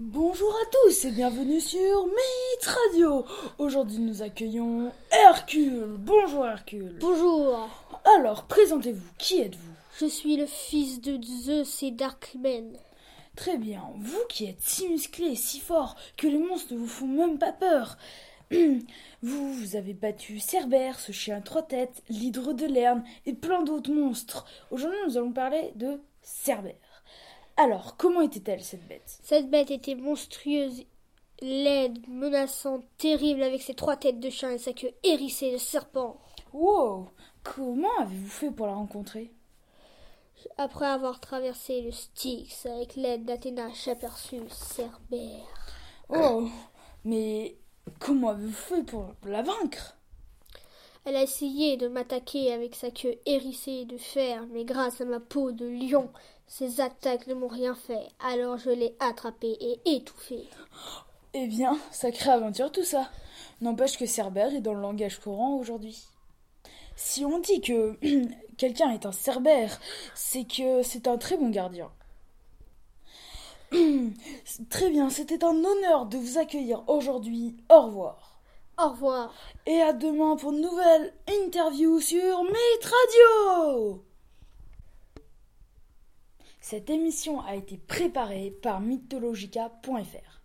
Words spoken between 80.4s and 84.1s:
une nouvelle interview sur Myth Radio.